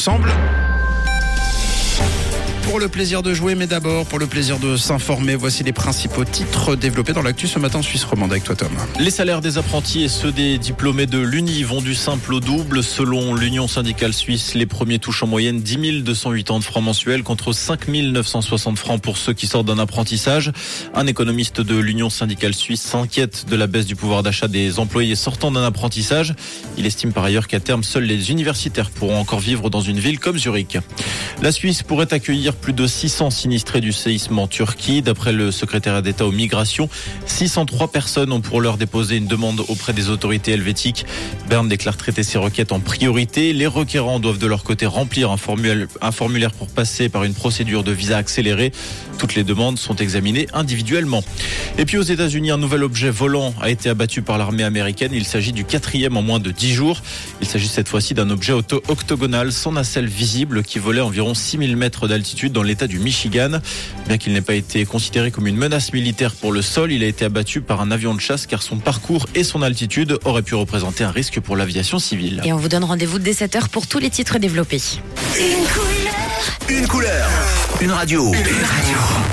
[0.00, 0.59] ensemble
[2.70, 5.34] pour le plaisir de jouer, mais d'abord pour le plaisir de s'informer.
[5.34, 8.70] Voici les principaux titres développés dans l'actu ce matin Suisse romande avec toi Tom.
[9.00, 12.84] Les salaires des apprentis et ceux des diplômés de l'Uni vont du simple au double.
[12.84, 17.88] Selon l'Union syndicale suisse, les premiers touchent en moyenne 10 280 francs mensuels contre 5
[17.88, 20.52] 960 francs pour ceux qui sortent d'un apprentissage.
[20.94, 25.16] Un économiste de l'Union syndicale suisse s'inquiète de la baisse du pouvoir d'achat des employés
[25.16, 26.36] sortant d'un apprentissage.
[26.78, 30.20] Il estime par ailleurs qu'à terme, seuls les universitaires pourront encore vivre dans une ville
[30.20, 30.78] comme Zurich.
[31.42, 35.00] La Suisse pourrait accueillir plus de 600 sinistrés du séisme en Turquie.
[35.00, 36.90] D'après le secrétaire d'État aux migrations,
[37.24, 41.06] 603 personnes ont pour l'heure déposé une demande auprès des autorités helvétiques.
[41.48, 43.54] Berne déclare traiter ces requêtes en priorité.
[43.54, 47.92] Les requérants doivent de leur côté remplir un formulaire, pour passer par une procédure de
[47.92, 48.70] visa accélérée.
[49.16, 51.24] Toutes les demandes sont examinées individuellement.
[51.78, 55.12] Et puis aux États-Unis, un nouvel objet volant a été abattu par l'armée américaine.
[55.14, 57.00] Il s'agit du quatrième en moins de 10 jours.
[57.40, 62.08] Il s'agit cette fois-ci d'un objet octogonal sans nacelle visible qui volait environ 6000 mètres
[62.08, 63.60] d'altitude dans l'état du Michigan.
[64.06, 67.06] Bien qu'il n'ait pas été considéré comme une menace militaire pour le sol, il a
[67.06, 70.54] été abattu par un avion de chasse car son parcours et son altitude auraient pu
[70.54, 72.40] représenter un risque pour l'aviation civile.
[72.44, 74.80] Et on vous donne rendez-vous dès 7h pour tous les titres développés.
[75.38, 76.80] Une couleur.
[76.80, 77.28] Une couleur.
[77.80, 78.32] Une radio.
[78.32, 79.29] Une radio.